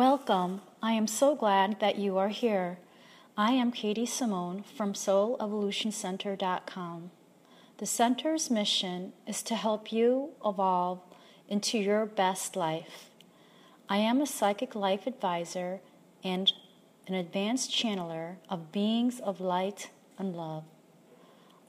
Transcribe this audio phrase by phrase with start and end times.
[0.00, 0.64] Welcome.
[0.82, 2.78] I am so glad that you are here.
[3.36, 7.10] I am Katy Simmone from SoulEvolutionCenter.com.
[7.76, 11.02] The center's mission is to help you evolve
[11.50, 13.10] into your best life.
[13.90, 15.80] I am a psychic life advisor
[16.24, 16.50] and
[17.06, 20.64] an advanced channeler of beings of light and love.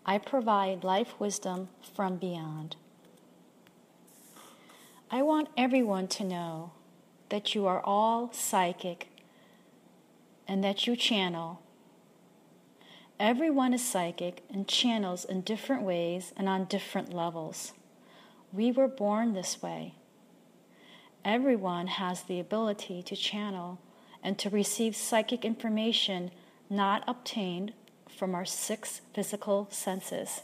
[0.05, 2.77] I provide life wisdom from beyond.
[5.11, 6.71] I want everyone to know
[7.32, 9.07] that you are all psychic
[10.48, 11.62] and that you channel.
[13.17, 17.71] Everyone is psychic and channels in different ways and on different levels.
[18.52, 19.95] We were born this way.
[21.23, 23.79] Everyone has the ability to channel
[24.21, 26.32] and to receive psychic information
[26.70, 27.71] not obtained
[28.09, 30.41] from our six physical senses.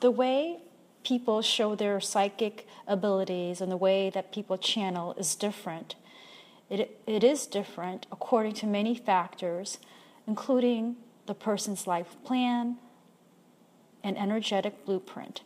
[0.00, 0.60] The way
[1.08, 5.94] people show their psychic abilities and the way that people channel is different.
[6.68, 9.78] It, it is different according to many factors,
[10.26, 12.76] including the person's life plan
[14.04, 15.40] and energetic blueprint.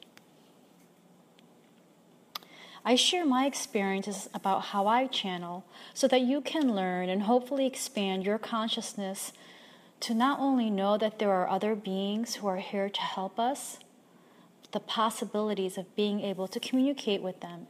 [2.85, 7.67] I share my experiences about how I channel so that you can learn and hopefully
[7.67, 9.33] expand your consciousness
[10.01, 13.79] to not only know that there are other beings who are here to help us,
[14.73, 17.67] the possibilities of being able to communicate with them.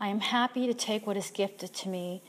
[0.00, 2.22] I am happy to take what is gifted to me,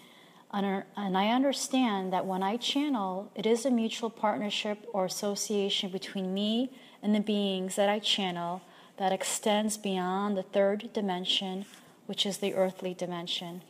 [0.53, 5.89] er, and I understand that when I channel, it is a mutual partnership or association
[5.89, 8.61] between me and the beings that I channel
[8.97, 11.65] that extends beyond the third dimension,
[12.05, 13.61] which is the earthly dimension.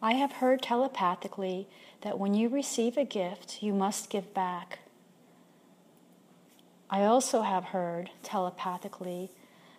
[0.00, 1.66] I have heard telepathically
[2.04, 4.80] that when you receive a gift, you must give back.
[6.90, 9.30] I also have heard telepathically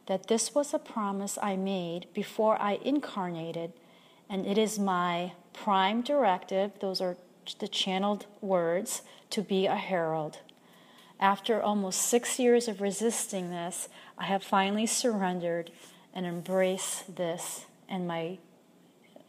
[0.07, 3.73] that this was a promise I made before I incarnated,
[4.27, 7.15] and it is my prime directive, those are
[7.59, 10.39] the channeled words, to be a herald.
[11.19, 13.87] After almost six years of resisting this,
[14.17, 15.71] I have finally surrendered
[16.11, 18.39] and embraced this in my,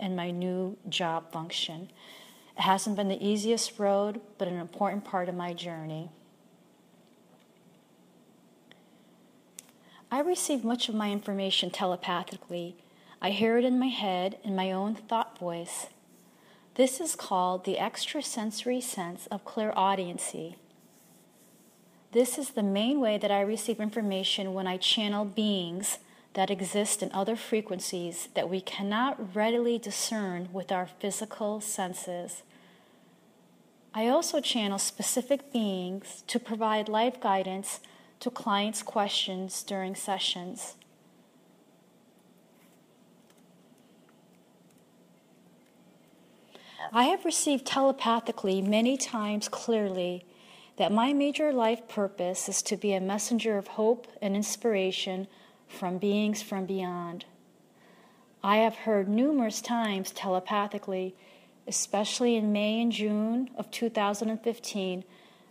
[0.01, 1.91] in my new job function.
[2.57, 6.11] It hasn't been the easiest road, but an important part of my journey.
[10.11, 12.77] I receive much of my information telepathically.
[13.21, 15.89] I hear it in my head in my own thought voice.
[16.77, 20.57] This is called the extrasensory sense of clear clairaudiency.
[22.13, 25.99] This is the main way that I receive information when I channel beings
[26.35, 32.43] that exist in other frequencies that we cannot readily discern with our physical senses.
[33.97, 37.81] I also channel specific beings to provide life guidance
[38.21, 40.75] to clients' questions during sessions.
[46.93, 50.27] I have received telepathically many times clearly
[50.77, 55.27] that my major life purpose is to be a messenger of hope and inspiration
[55.69, 57.25] from beings from beyond.
[58.45, 61.15] I have heard numerous times telepathically,
[61.67, 65.05] especially in May and June of 2015,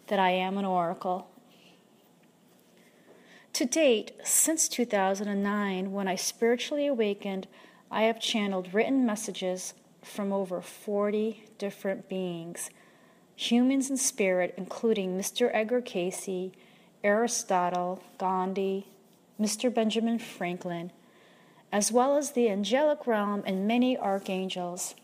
[0.08, 1.28] that I am an oracle.
[3.53, 7.48] To date, since 2009, when I spiritually awakened,
[7.90, 12.70] I have channeled written messages from over 40 different beings,
[13.36, 15.50] humans and spirit, including Mr.
[15.53, 16.52] Edgar Cayce,
[17.03, 18.88] Aristotle, Gandhi,
[19.40, 19.74] Mr.
[19.74, 20.92] Benjamin Franklin,
[21.72, 24.96] as well as the angelic realm and many archangels.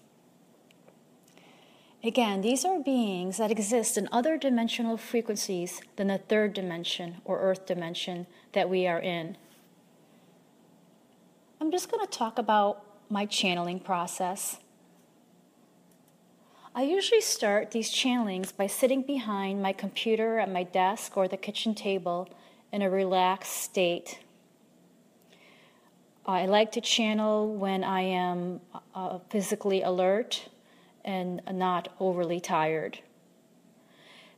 [2.04, 7.40] Again, these are beings that exist in other dimensional frequencies than the third dimension or
[7.40, 9.38] earth dimension that we are in.
[11.60, 14.58] I'm just going to talk about my channeling process.
[16.74, 21.38] I usually start these channelings by sitting behind my computer at my desk or the
[21.38, 22.30] kitchen table
[22.72, 24.20] in a relaxed state.
[26.26, 28.62] I like to channel when I am
[28.96, 30.48] uh, physically alert
[31.04, 33.00] and not overly tired.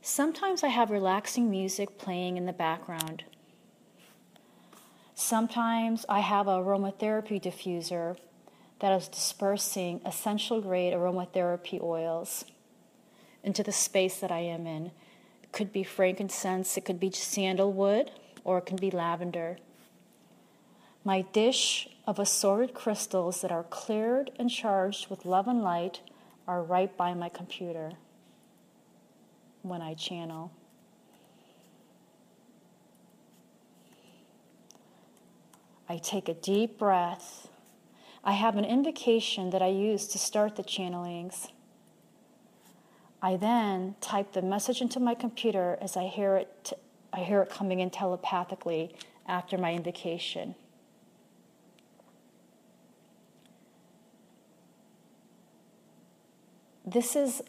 [0.02, 3.24] Sometimes I have relaxing music playing in the background.
[5.14, 8.16] Sometimes I have a aromatherapy diffuser
[8.80, 12.44] that is dispersing essential grade aromatherapy oils
[13.42, 14.90] into the space that I am in.
[15.42, 18.10] It could be frankincense, it could be sandalwood,
[18.42, 19.58] or it can be lavender.
[21.04, 26.00] My dish of assorted crystals that are cleared and charged with love and light
[26.46, 27.92] are right by my computer
[29.62, 30.52] when I channel.
[35.88, 37.48] I take a deep breath.
[38.22, 41.48] I have an invocation that I use to start the channelings.
[43.22, 46.76] I then type the message into my computer as I hear it, t-
[47.12, 48.94] I hear it coming in telepathically
[49.26, 50.54] after my invocation.
[56.86, 57.42] This is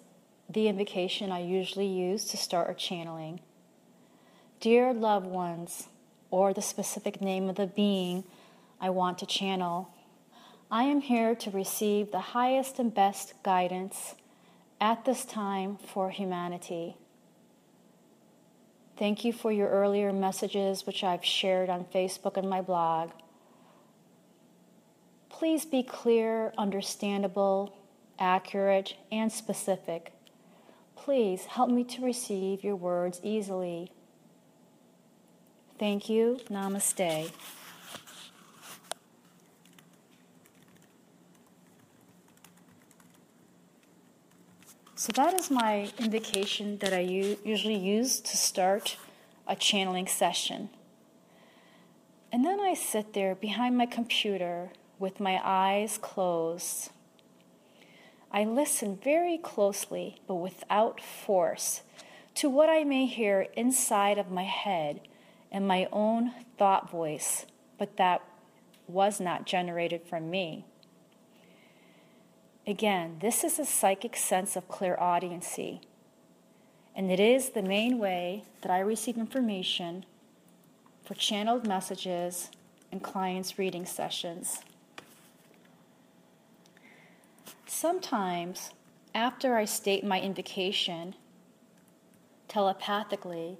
[0.49, 3.41] the invocation I usually use to start a channeling.
[4.61, 5.89] Dear loved ones,
[6.31, 8.23] or the specific name of the being
[8.79, 9.89] I want to channel,
[10.71, 14.15] I am here to receive the highest and best guidance
[14.79, 16.95] at this time for humanity.
[18.97, 23.11] Thank you for your earlier messages, which I've shared on Facebook and my blog.
[25.27, 27.75] Please be clear, understandable,
[28.19, 30.13] accurate, and specific.
[30.95, 33.91] Please help me to receive your words easily.
[35.77, 36.39] Thank you.
[36.49, 37.31] Namaste.
[44.97, 48.97] So, that is my invocation that I usually use to start
[49.47, 50.69] a channeling session.
[52.31, 56.89] And then I sit there behind my computer with my eyes closed
[58.35, 61.83] I listen very closely, but without force,
[62.33, 64.99] to what I may hear inside of my head
[65.49, 67.45] and my own thought voice,
[67.77, 68.21] but that
[68.89, 70.65] was not generated from me.
[72.67, 75.79] Again, this is a psychic sense of clear clairaudiency,
[76.93, 80.05] and it is the main way that I receive information
[81.05, 82.49] for channeled messages
[82.91, 84.59] and clients' reading sessions.
[87.67, 88.71] Sometimes,
[89.13, 91.15] after I state my invocation
[92.47, 93.57] telepathically,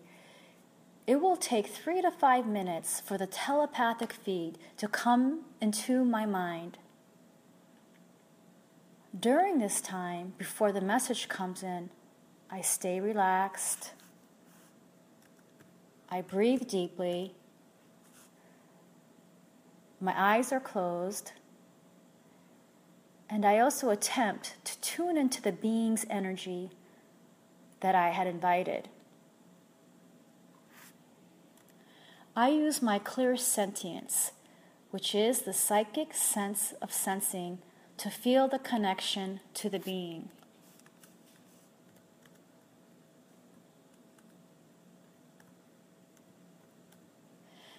[1.07, 6.25] it will take three to five minutes for the telepathic feed to come into my
[6.25, 6.77] mind.
[9.19, 11.89] During this time, before the message comes in,
[12.49, 13.93] I stay relaxed.
[16.09, 17.33] I breathe deeply.
[19.99, 21.31] My eyes are closed.
[23.29, 26.69] And I also attempt to tune into the being's energy
[27.79, 28.89] that I had invited.
[32.35, 34.31] I use my clairsentience,
[34.91, 37.59] which is the psychic sense of sensing,
[37.97, 40.29] to feel the connection to the being.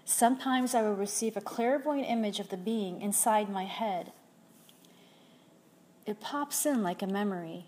[0.04, 4.12] Sometimes I will receive a clairvoyant image of the being inside my head
[6.06, 7.66] it pops in like a memory.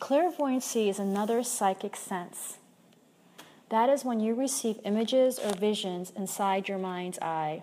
[0.00, 2.58] Clairvoyancy is another psychic sense.
[3.68, 7.62] That is when you receive images or visions inside your mind's eye.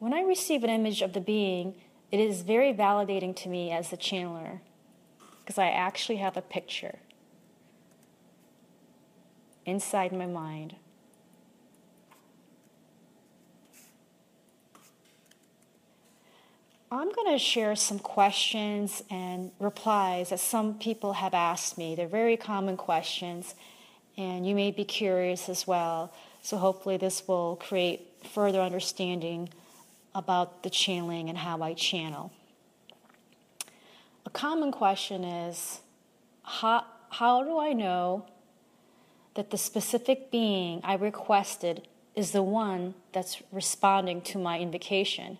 [0.00, 1.76] When I receive an image of the being,
[2.10, 4.58] it is very validating to me as the channeler
[5.40, 6.98] because I actually have a picture
[9.64, 10.74] inside my mind.
[16.92, 21.94] I'm going to share some questions and replies that some people have asked me.
[21.94, 23.54] They're very common questions,
[24.18, 26.12] and you may be curious as well.
[26.42, 29.48] So, hopefully, this will create further understanding
[30.14, 32.30] about the channeling and how I channel.
[34.26, 35.80] A common question is
[36.42, 38.26] how, how do I know
[39.32, 45.38] that the specific being I requested is the one that's responding to my invocation?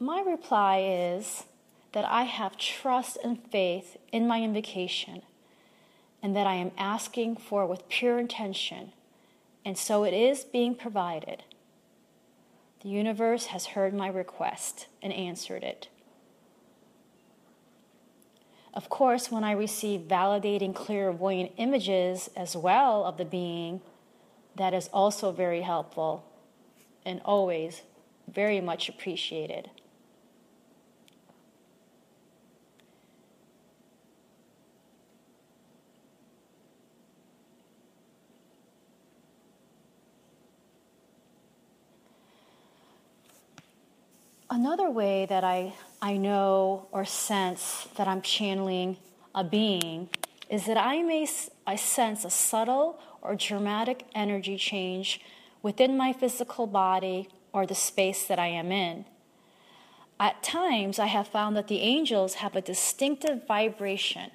[0.00, 1.44] My reply is
[1.92, 5.22] that I have trust and faith in my invocation
[6.22, 8.92] and that I am asking for with pure intention,
[9.64, 11.42] and so it is being provided.
[12.82, 15.88] The universe has heard my request and answered it.
[18.72, 23.80] Of course, when I receive validating clairvoyant images as well of the being,
[24.54, 26.24] that is also very helpful
[27.04, 27.82] and always
[28.32, 29.70] very much appreciated.
[44.58, 45.72] Another way that I,
[46.02, 48.96] I know or sense that I'm channeling
[49.32, 50.08] a being
[50.50, 51.28] is that I may
[51.64, 55.20] I sense a subtle or dramatic energy change
[55.62, 59.04] within my physical body or the space that I am in.
[60.18, 64.32] At times, I have found that the angels have a distinctive vibration,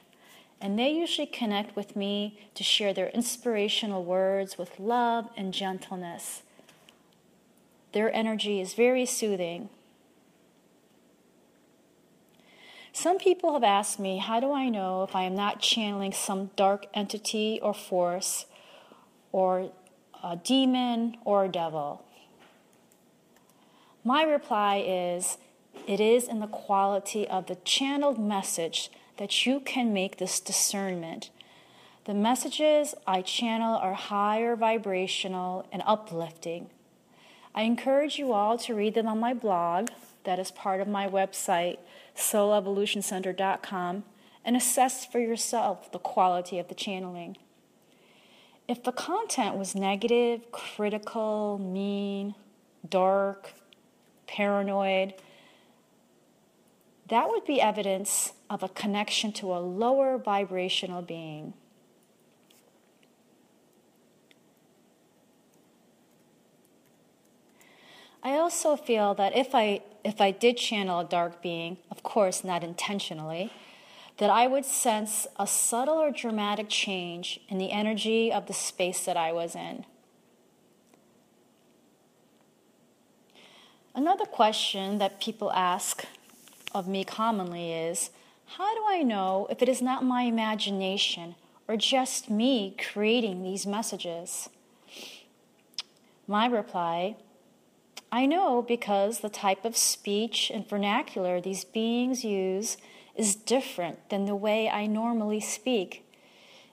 [0.61, 6.43] and they usually connect with me to share their inspirational words with love and gentleness.
[7.91, 9.67] Their energy is very soothing.
[12.95, 16.51] Some people have asked me, how do I know if I am not channeling some
[16.55, 18.45] dark entity or force,
[19.31, 19.71] or
[20.23, 22.05] a demon or a devil?
[24.03, 25.39] My reply is,
[25.87, 31.31] it is in the quality of the channeled message that you can make this discernment.
[32.05, 36.69] The messages I channel are higher vibrational and uplifting.
[37.55, 39.89] I encourage you all to read them on my blog,
[40.25, 41.79] that is part of my website,
[42.15, 44.03] soulevolutioncenter.com,
[44.45, 47.37] and assess for yourself the quality of the channeling.
[48.67, 52.35] If the content was negative, critical, mean,
[52.87, 53.53] dark,
[54.27, 55.15] paranoid,
[57.09, 61.53] that would be evidence of a connection to a lower vibrational being.
[68.23, 72.43] I also feel that if I if I did channel a dark being, of course
[72.43, 73.51] not intentionally,
[74.17, 79.05] that I would sense a subtle or dramatic change in the energy of the space
[79.05, 79.85] that I was in.
[83.95, 86.05] Another question that people ask
[86.73, 88.09] of me commonly is
[88.57, 91.35] how do I know if it is not my imagination
[91.67, 94.49] or just me creating these messages?
[96.27, 97.15] My reply
[98.13, 102.77] I know because the type of speech and vernacular these beings use
[103.15, 106.05] is different than the way I normally speak.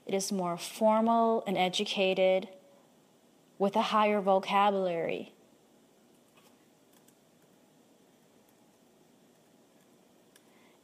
[0.05, 2.51] It is more formal and educated
[3.59, 5.33] with a higher vocabulary.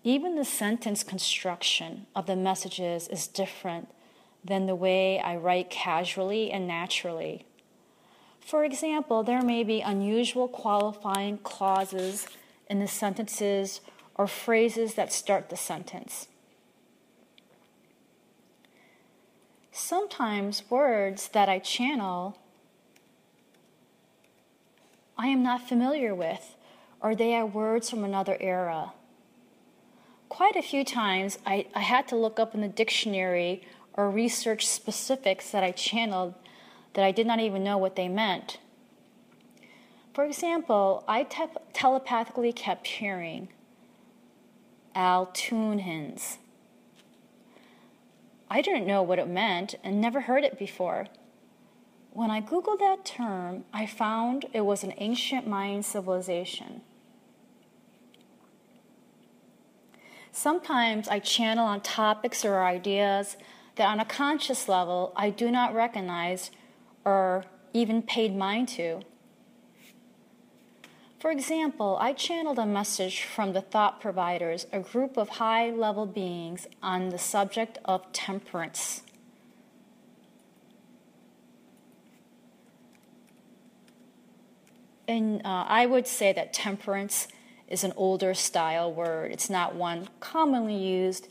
[0.03, 3.91] Even the sentence construction of the messages is different
[4.43, 7.45] than the way I write casually and naturally.
[8.47, 12.27] For example, there may be unusual qualifying clauses
[12.71, 13.81] in the sentences
[14.15, 16.29] or phrases that start the sentence.
[19.73, 22.39] Sometimes words that I channel
[25.19, 26.57] I am not familiar with,
[27.01, 28.93] or they are words from another era
[30.37, 33.63] quite a few times I, I had to look up in the dictionary
[33.95, 36.35] or research specifics that I channeled
[36.97, 38.59] that I did not even know what they meant.
[40.15, 43.49] For example, I te- telepathically kept hearing
[44.95, 46.39] Altoonhans.
[48.49, 51.09] I didn't know what it meant and never heard it before.
[52.13, 56.81] When I Googled that term, I found it was an ancient Mayan civilization.
[60.33, 63.37] Sometimes I channel on topics or ideas
[63.75, 66.51] that on a conscious level I do not recognize
[67.07, 69.01] or even paid mind to.
[71.21, 76.05] For example, I channeled a message from the Thought Providers, a group of high level
[76.05, 79.03] beings, on the subject of temperance.
[85.09, 87.29] And uh, I would say that temperance
[87.69, 89.31] is an older style word.
[89.31, 91.29] It's not one commonly used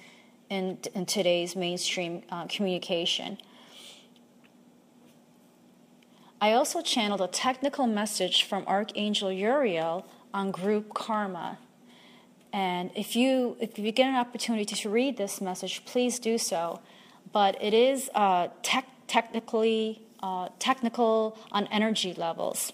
[0.49, 3.37] in, in today's mainstream uh, communication.
[6.41, 11.59] I also channeled a technical message from Archangel Uriel on group karma.
[12.51, 16.81] And if you if you get an opportunity to read this message, please do so.
[17.31, 22.71] But it is uh, tech, technically uh, technical on energy levels.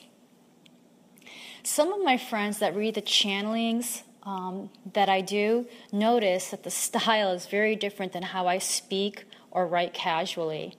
[1.64, 6.72] Some of my friends that read the channelings um, that I do notice that the
[6.72, 10.76] style is very different than how I speak or write casually.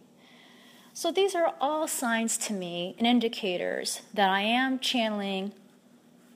[0.94, 5.52] So these are all signs to me and indicators that I am channeling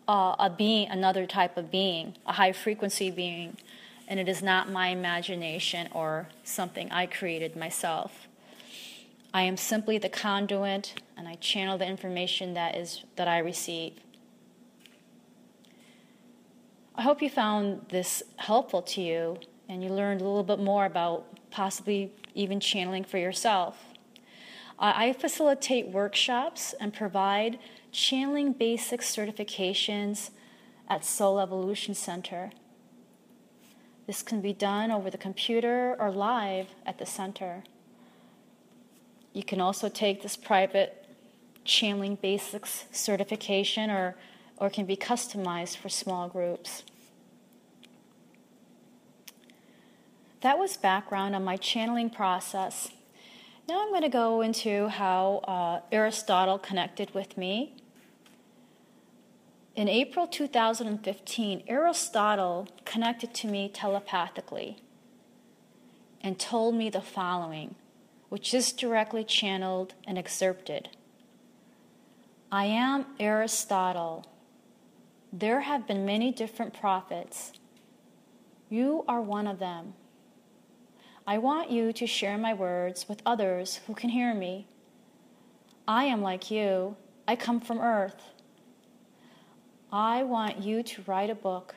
[0.08, 3.58] uh, a being, another type of being, a high frequency being,
[4.08, 8.28] and it is not my imagination or something I created myself.
[9.34, 13.94] I am simply the conduit, and I channel the information that is that I receive.
[16.94, 20.86] I hope you found this helpful to you and you learned a little bit more
[20.86, 23.76] about possibly even channeling for yourself.
[24.78, 27.58] Uh, I facilitate workshops and provide
[27.92, 30.30] channeling basics certifications
[30.88, 32.50] at Soul Evolution Center.
[34.06, 37.64] This can be done over the computer or live at the center.
[39.32, 41.06] You can also take this private
[41.64, 44.14] channeling basics certification or
[44.58, 46.82] or can be customized for small groups.
[50.40, 52.90] That was background on my channeling process.
[53.68, 57.74] Now I'm going to go into how uh, Aristotle connected with me.
[59.74, 64.78] In April 2015, Aristotle connected to me telepathically
[66.20, 67.74] and told me the following,
[68.28, 70.90] which is directly channeled and excerpted
[72.50, 74.24] I am Aristotle.
[75.32, 77.52] There have been many different prophets.
[78.70, 79.94] You are one of them.
[81.28, 84.68] I want you to share my words with others who can hear me.
[85.88, 86.96] I am like you.
[87.26, 88.22] I come from earth.
[89.92, 91.74] I want you to write a book.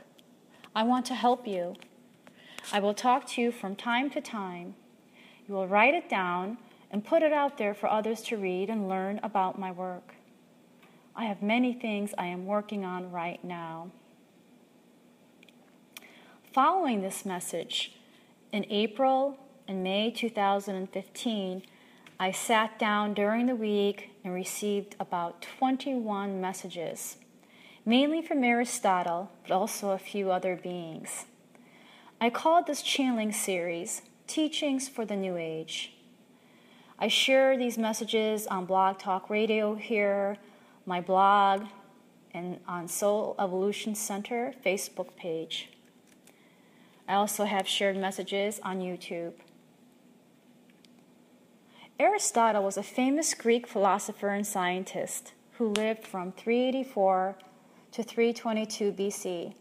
[0.76, 1.76] I want to help you.
[2.72, 4.76] I will talk to you from time to time.
[5.48, 6.60] You will write it down
[6.92, 10.14] and put it out there for others to read and learn about my work.
[11.16, 13.90] I have many things I am working on right now.
[16.54, 17.99] Following this message,
[18.52, 19.38] in April
[19.68, 21.64] and May 2015,
[22.20, 27.18] I sat down during the week and received about 21 messages,
[27.86, 31.26] mainly from Aristotle, but also a few other beings.
[32.20, 35.94] I called this channeling series Teachings for the New Age.
[36.98, 40.38] I share these messages on Blog Talk Radio here,
[40.86, 41.66] my blog,
[42.34, 45.70] and on Soul Evolution Center Facebook page.
[47.10, 49.34] I also have shared messages on YouTube.
[52.00, 57.36] Aristotle was a famous Greek philosopher and scientist who lived from 384
[57.94, 59.56] to 322 BC.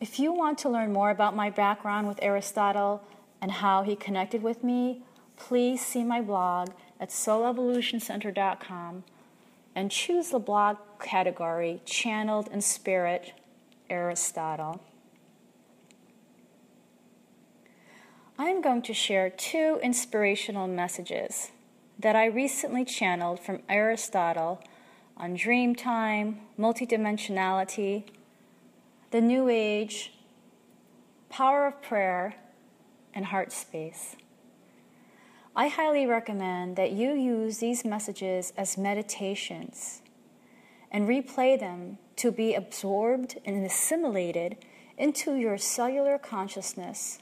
[0.00, 3.04] If you want to learn more about my background with Aristotle
[3.40, 5.02] and how he connected with me,
[5.36, 9.04] please see my blog at soulevolutioncenter.com
[9.76, 13.34] and choose the blog category Channeled in Spirit
[13.88, 14.80] Aristotle.
[18.38, 21.52] I am going to share two inspirational messages
[21.98, 24.62] that I recently channeled from Aristotle
[25.16, 28.04] on dream time, multidimensionality,
[29.10, 30.12] the New Age,
[31.30, 32.34] power of prayer,
[33.14, 34.16] and heart space.
[35.54, 40.02] I highly recommend that you use these messages as meditations
[40.90, 44.58] and replay them to be absorbed and assimilated
[44.98, 47.20] into your cellular consciousness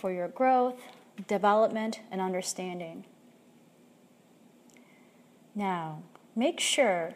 [0.00, 0.80] for your growth,
[1.28, 3.04] development, and understanding.
[5.54, 6.02] Now,
[6.34, 7.14] make sure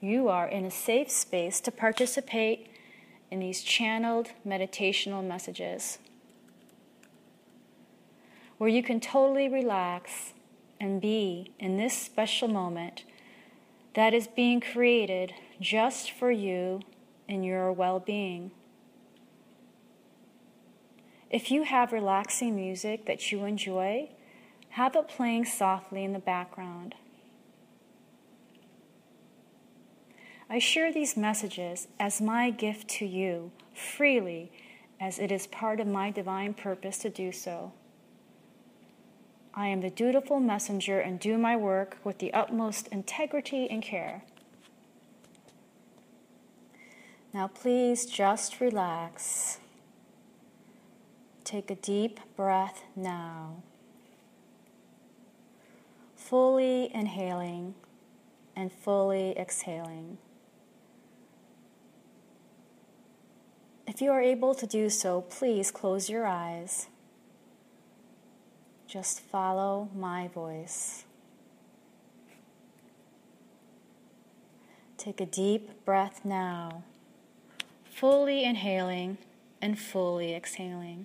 [0.00, 2.68] you are in a safe space to participate
[3.30, 5.98] in these channeled meditational messages
[8.58, 10.32] where you can totally relax
[10.80, 13.04] and be in this special moment
[13.94, 16.80] that is being created just for you
[17.28, 18.50] and your well being.
[21.30, 24.10] If you have relaxing music that you enjoy,
[24.70, 26.94] have it playing softly in the background.
[30.48, 34.52] I share these messages as my gift to you freely,
[35.00, 37.72] as it is part of my divine purpose to do so.
[39.54, 44.22] I am the dutiful messenger and do my work with the utmost integrity and care.
[47.32, 49.58] Now, please just relax.
[51.44, 53.62] Take a deep breath now.
[56.16, 57.74] Fully inhaling
[58.56, 60.16] and fully exhaling.
[63.86, 66.88] If you are able to do so, please close your eyes.
[68.88, 71.04] Just follow my voice.
[74.96, 76.84] Take a deep breath now,
[77.84, 79.18] fully inhaling
[79.60, 81.04] and fully exhaling.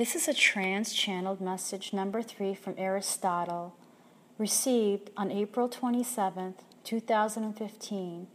[0.00, 3.76] This is a trance channeled message number three from Aristotle,
[4.38, 8.26] received on April 27th, 2015,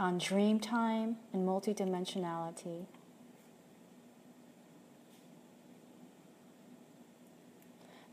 [0.00, 2.86] on dream time and Multidimensionality.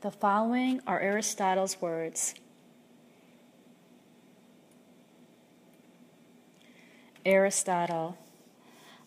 [0.02, 2.36] The following are Aristotle's words
[7.26, 8.20] Aristotle.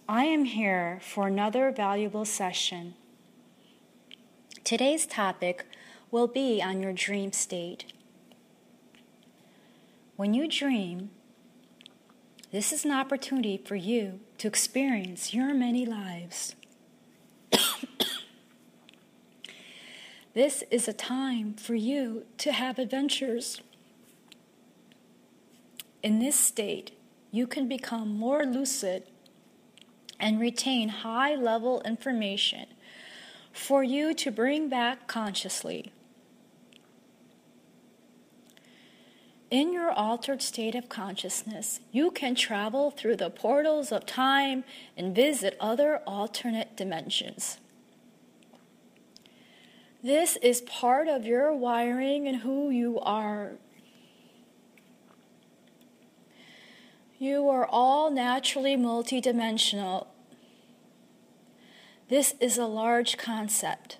[0.08, 2.94] I am here for another valuable session.
[4.62, 5.66] Today's topic
[6.12, 7.92] will be on your dream state.
[10.14, 11.10] When you dream,
[12.52, 16.54] this is an opportunity for you to experience your many lives.
[20.34, 23.62] This is a time for you to have adventures.
[26.02, 26.90] In this state,
[27.30, 29.04] you can become more lucid
[30.18, 32.66] and retain high level information
[33.52, 35.92] for you to bring back consciously.
[39.50, 44.64] In your altered state of consciousness, you can travel through the portals of time
[44.96, 47.58] and visit other alternate dimensions.
[50.02, 53.52] This is part of your wiring and who you are.
[57.18, 60.06] You are all naturally multidimensional.
[62.08, 63.96] This is a large concept.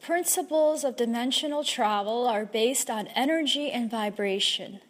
[0.00, 4.80] Principles of dimensional travel are based on energy and vibration.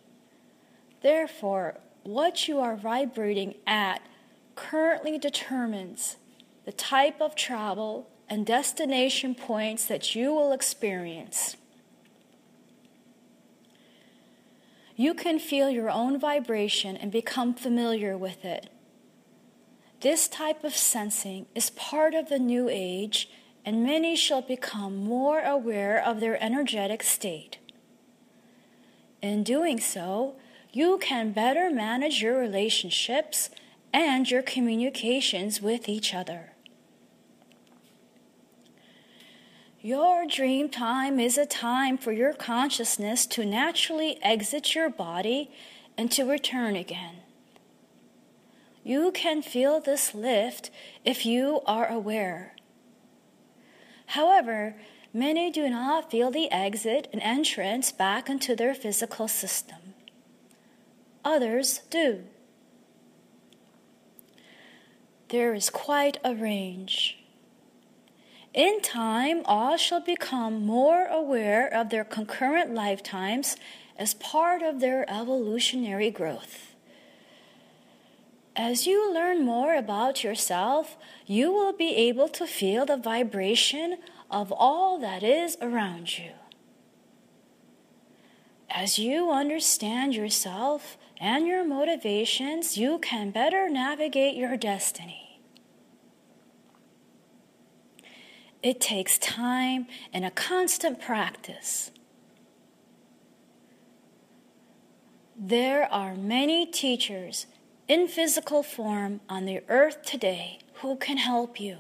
[1.03, 4.03] Therefore, what you are vibrating at
[4.55, 6.17] currently determines
[6.67, 11.57] the type of travel and destination points that you will experience.
[15.01, 18.69] You can feel your own vibration and become familiar with it.
[20.01, 23.31] This type of sensing is part of the New Age,
[23.65, 27.59] and many shall become more aware of their energetic state.
[29.23, 30.35] In doing so,
[30.73, 33.51] you can better manage your relationships
[33.93, 36.55] and your communications with each other.
[39.89, 45.51] Your dream time is a time for your consciousness to naturally exit your body
[45.97, 47.21] and to return again.
[48.85, 50.71] You can feel this lift
[51.07, 52.55] if you are aware.
[54.09, 54.77] However,
[55.15, 59.95] many do not feel the exit and entrance back into their physical system.
[61.25, 62.25] Others do.
[65.31, 67.18] There is quite a range.
[68.59, 73.57] In time, all shall become more aware of their concurrent lifetimes
[73.97, 76.75] as part of their evolutionary growth.
[78.57, 84.51] As you learn more about yourself, you will be able to feel the vibration of
[84.51, 86.33] all that is around you.
[88.69, 95.28] As you understand yourself and your motivations, you can better navigate your destiny.
[98.63, 101.91] It takes time and a constant practice.
[105.37, 107.47] There are many teachers
[107.87, 111.79] in physical form on the earth today who can help you.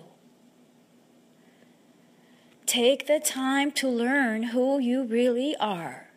[2.66, 6.08] Take the time to learn who you really are.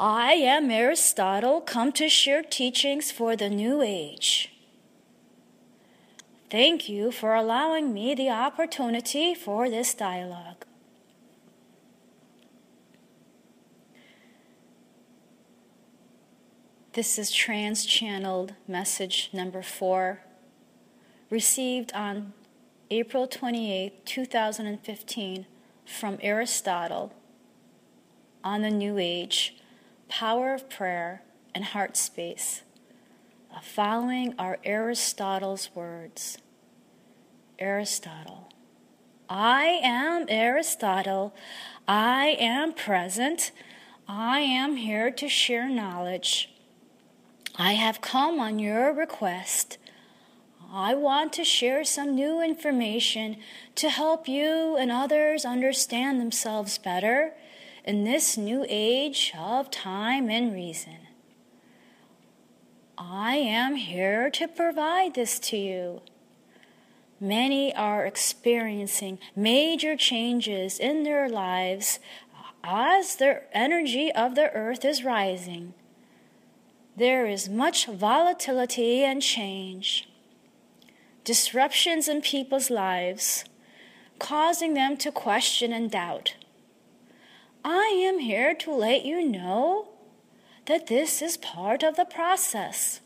[0.00, 4.57] I am Aristotle, come to share teachings for the new age.
[6.50, 10.64] Thank you for allowing me the opportunity for this dialogue.
[16.94, 20.22] This is trance channeled message number four,
[21.28, 22.32] received on
[22.90, 25.46] April 28, 2015,
[25.84, 27.12] from Aristotle
[28.42, 29.58] on the New Age,
[30.08, 31.22] Power of Prayer,
[31.54, 32.62] and Heart Space
[33.62, 36.38] following are Aristotle's words.
[37.58, 38.48] Aristotle.
[39.28, 41.34] I am Aristotle.
[41.86, 43.52] I am present.
[44.06, 46.50] I am here to share knowledge.
[47.56, 49.78] I have come on your request.
[50.72, 53.38] I want to share some new information
[53.74, 57.32] to help you and others understand themselves better
[57.84, 61.07] in this new age of time and reason.
[63.00, 66.02] I am here to provide this to you.
[67.20, 72.00] Many are experiencing major changes in their lives
[72.64, 75.74] as the energy of the earth is rising.
[76.96, 80.08] There is much volatility and change,
[81.22, 83.44] disruptions in people's lives,
[84.18, 86.34] causing them to question and doubt.
[87.64, 89.88] I am here to let you know
[90.68, 93.00] that this is part of the process.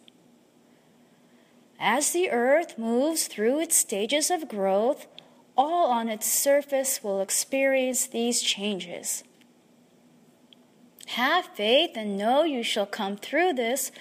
[1.79, 5.07] As the earth moves through its stages of growth,
[5.57, 9.23] all on its surface will experience these changes.
[11.07, 13.93] Have faith and know you shall come through this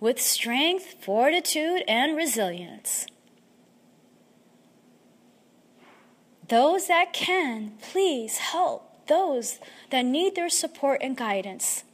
[0.00, 3.06] with strength, fortitude, and resilience.
[6.48, 11.84] Those that can, please help those that need their support and guidance.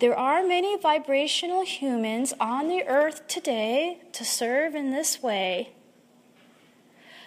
[0.00, 5.74] There are many vibrational humans on the earth today to serve in this way.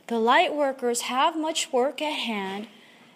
[0.08, 2.68] The light workers have much work at hand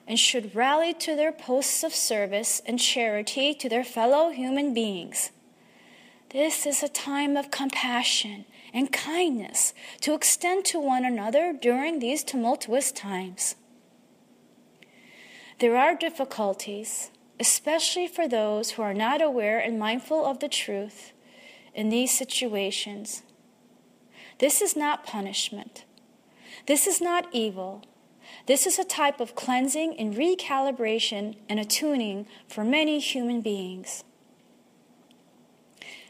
[0.08, 5.32] and should rally to their posts of service and charity to their fellow human beings.
[6.30, 12.24] This is a time of compassion and kindness to extend to one another during these
[12.24, 13.56] tumultuous times.
[15.58, 21.14] There are difficulties, especially for those who are not aware and mindful of the truth
[21.74, 23.24] in these situations.
[24.40, 25.86] This is not punishment.
[26.66, 27.84] This is not evil.
[28.46, 34.04] This is a type of cleansing and recalibration and attuning for many human beings.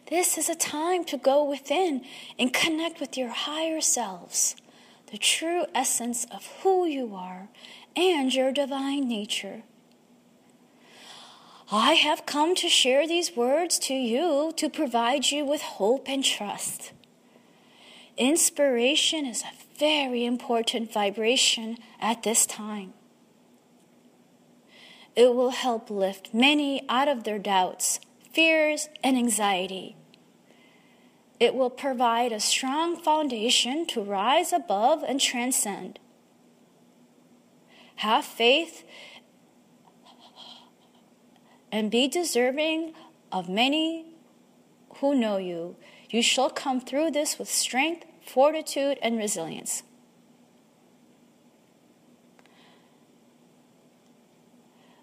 [0.10, 2.04] This is a time to go within
[2.40, 4.56] and connect with your higher selves,
[5.12, 7.50] the true essence of who you are
[7.96, 9.64] and your divine nature.
[11.70, 16.24] I have come to share these words to you to provide you with hope and
[16.24, 16.94] trust.
[18.16, 22.94] Inspiration is a very important vibration at this time.
[25.14, 28.00] It will help lift many out of their doubts,
[28.32, 29.98] fears, and anxiety.
[31.40, 36.00] It will provide a strong foundation to rise above and transcend.
[37.98, 38.84] Have faith
[41.72, 42.94] and be deserving
[43.32, 44.06] of many
[44.96, 45.76] who know you.
[46.10, 49.84] You shall come through this with strength, fortitude, and resilience.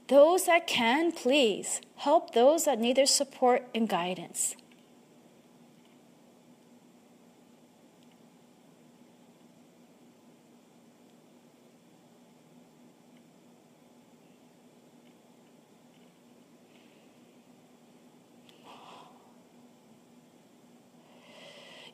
[0.08, 4.54] Those that can, please help those that need their support and guidance.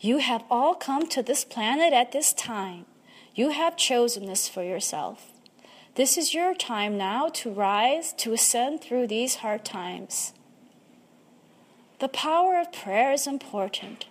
[0.03, 2.87] You have all come to this planet at this time.
[3.35, 5.31] You have chosen this for yourself.
[5.95, 10.33] This is your time now to rise, to ascend through these hard times.
[11.99, 14.07] The power of prayer is important.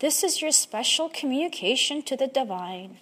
[0.00, 2.96] This is your special communication to the divine.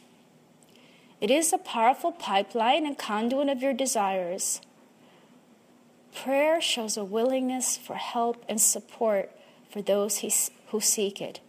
[1.18, 4.60] It is a powerful pipeline and conduit of your desires.
[6.14, 9.30] Prayer shows a willingness for help and support
[9.70, 10.18] for those
[10.68, 11.40] who seek it.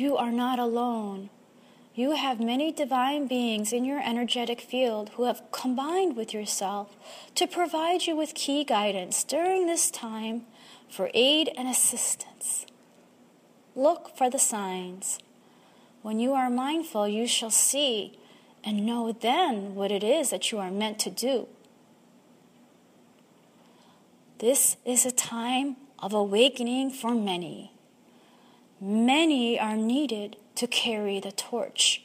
[0.00, 1.28] You are not alone.
[1.94, 6.96] You have many divine beings in your energetic field who have combined with yourself
[7.34, 10.46] to provide you with key guidance during this time
[10.88, 12.64] for aid and assistance.
[13.76, 15.18] Look for the signs.
[16.00, 18.18] When you are mindful, you shall see
[18.64, 21.46] and know then what it is that you are meant to do.
[24.38, 27.74] This is a time of awakening for many.
[28.80, 32.02] Many are needed to carry the torch.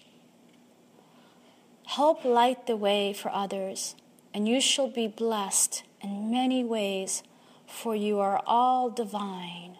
[1.86, 3.96] Help light the way for others,
[4.34, 7.24] and you shall be blessed in many ways,
[7.66, 9.78] for you are all divine.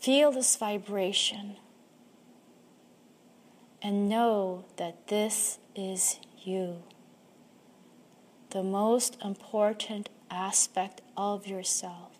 [0.00, 1.56] Feel this vibration
[3.80, 6.82] and know that this is you,
[8.50, 12.12] the most important aspect of yourself.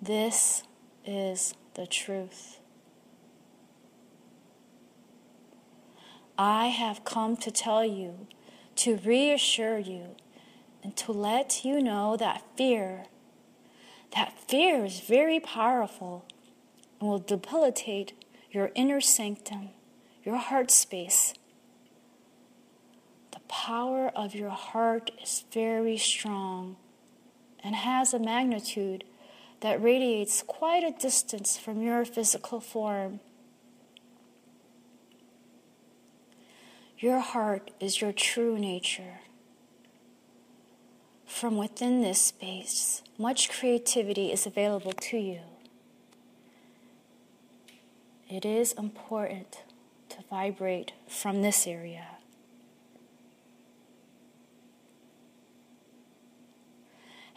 [0.00, 0.62] This
[1.06, 2.60] is the truth.
[6.36, 8.26] I have come to tell you,
[8.76, 10.16] to reassure you,
[10.84, 13.06] and to let you know that fear,
[14.14, 16.26] that fear is very powerful
[17.00, 18.12] and will debilitate
[18.50, 19.70] your inner sanctum,
[20.22, 21.32] your heart space,
[23.48, 26.76] power of your heart is very strong
[27.62, 29.04] and has a magnitude
[29.60, 33.20] that radiates quite a distance from your physical form.
[36.98, 39.20] Your heart is your true nature.
[41.26, 45.40] From within this space, much creativity is available to you.
[48.28, 49.62] It is important
[50.08, 52.15] to vibrate from this area.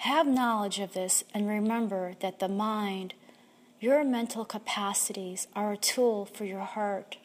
[0.04, 3.16] Have knowledge of this and remember that the mind,
[3.82, 7.18] your mental capacities, are a tool for your heart.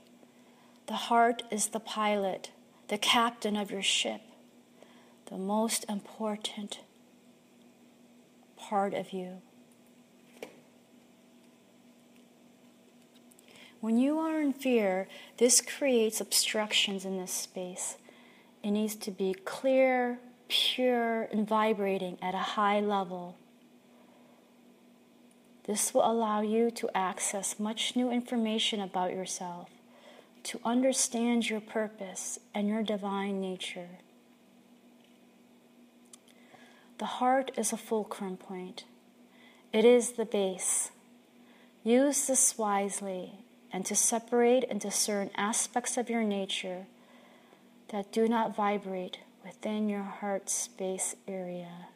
[0.88, 2.50] The heart is the pilot,
[2.88, 4.22] the captain of your ship,
[5.26, 6.80] the most important
[8.56, 9.40] part of you.
[13.80, 15.06] When you are in fear,
[15.36, 17.98] this creates obstructions in this space.
[18.64, 20.18] It needs to be clear,
[20.54, 23.34] pure and vibrating at a high level.
[25.64, 29.68] This will allow you to access much new information about yourself,
[30.44, 33.98] to understand your purpose and your divine nature.
[36.98, 38.84] The heart is a fulcrum point,
[39.72, 40.90] it is the base.
[41.82, 43.32] Use this wisely
[43.72, 46.86] and to separate and discern aspects of your nature
[47.88, 51.88] that do not vibrate within your heart space area.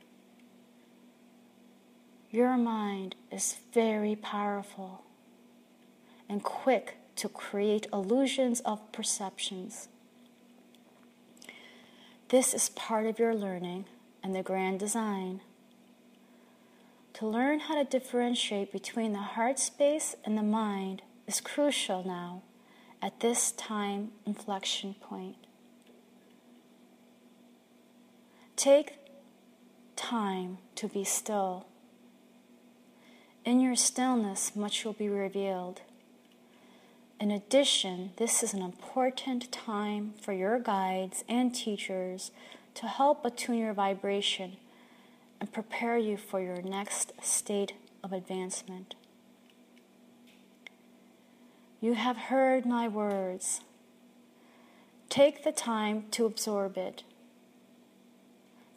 [2.31, 5.03] Your mind is very powerful
[6.29, 9.89] and quick to create illusions of perceptions.
[12.29, 13.87] This is part of your learning
[14.23, 15.41] and the grand design.
[17.15, 22.43] To learn how to differentiate between the heart space and the mind is crucial now
[23.01, 25.48] at this time inflection point.
[28.59, 28.99] Take
[29.95, 31.69] time to be still.
[33.45, 35.83] In your stillness, much will be revealed.
[37.21, 42.33] In addition, this is an important time for your guides and teachers
[42.75, 44.57] to help attune your vibration
[45.41, 48.97] and prepare you for your next state of advancement.
[51.81, 53.61] You have heard my words.
[55.09, 57.05] Take the time to absorb it.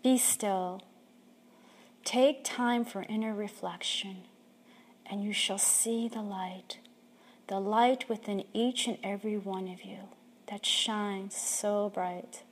[0.03, 0.81] Be still.
[2.03, 4.23] Take time for inner reflection,
[5.05, 6.79] and you shall see the light,
[7.47, 10.09] the light within each and every one of you
[10.47, 12.43] that shines so bright.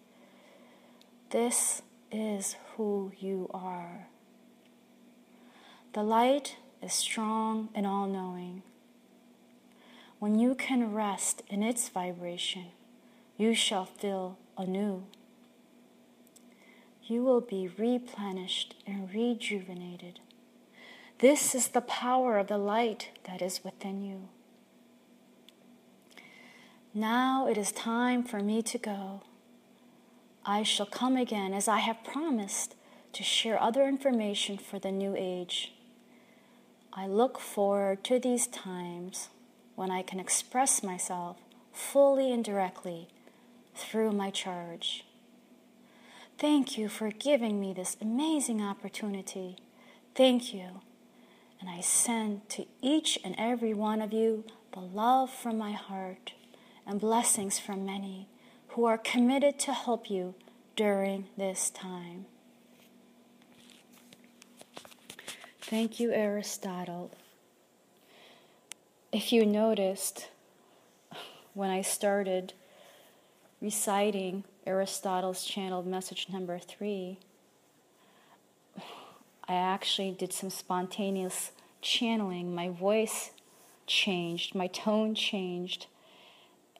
[1.32, 1.82] This
[2.12, 4.08] is who you are.
[5.94, 8.62] The light is strong and all knowing.
[10.20, 12.68] When you can rest in its vibration,
[13.38, 15.06] you shall feel anew.
[17.10, 20.19] You will be replenished and rejuvenated.
[21.17, 24.30] This is the power of the light that is within you.
[26.93, 29.24] Now it is time for me to go.
[30.45, 32.76] I shall come again as I have promised
[33.13, 35.74] to share other information for the new age.
[36.93, 39.30] I look forward to these times
[39.74, 41.38] when I can express myself
[41.74, 43.08] fully and directly
[43.74, 45.06] through my charge.
[46.39, 49.58] Thank you for giving me this amazing opportunity.
[50.15, 50.80] Thank you.
[51.60, 56.32] And I send to each and every one of you the love from my heart
[56.88, 58.30] and blessings from many
[58.69, 60.34] who are committed to help you
[60.78, 62.25] during this time.
[65.60, 67.12] Thank you, Aristotle.
[69.12, 70.30] If you noticed,
[71.54, 72.54] when I started
[73.62, 77.18] reciting Aristotle's channeled message number three,
[79.48, 81.52] I actually did some spontaneous
[81.82, 82.54] channeling.
[82.54, 83.32] My voice
[83.88, 85.88] changed, my tone changed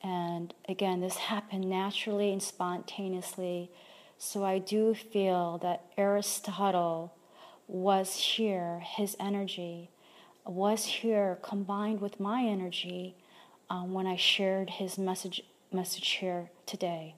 [0.02, 3.70] and again, this happened naturally and spontaneously.
[4.18, 7.14] So I do feel that Aristotle
[7.68, 9.90] was here, his energy
[10.46, 13.16] was here combined with my energy
[13.70, 17.16] um, when I shared his message, message here today.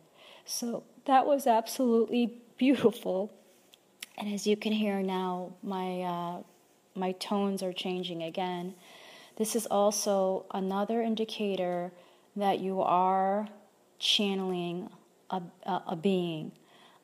[0.51, 3.31] So that was absolutely beautiful.
[4.17, 6.43] And as you can hear now, my, uh,
[6.93, 8.75] my tones are changing again.
[9.37, 11.93] This is also another indicator
[12.35, 13.47] that you are
[13.97, 14.89] channeling
[15.29, 16.51] a, a, a being.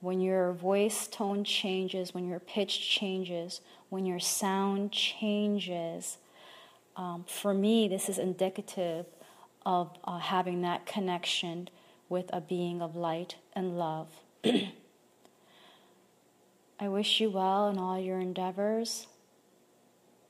[0.01, 6.17] When your voice tone changes, when your pitch changes, when your sound changes,
[6.97, 9.05] um, for me, this is indicative
[9.65, 11.69] of uh, having that connection
[12.09, 14.07] with a being of light and love.
[16.79, 19.07] I wish you well in all your endeavors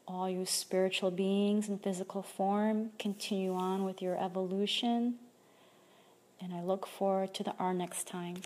[0.07, 5.15] all you spiritual beings in physical form continue on with your evolution.
[6.39, 8.37] And I look forward to the, our next time.